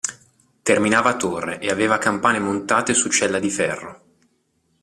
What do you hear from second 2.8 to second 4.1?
su cella di ferro.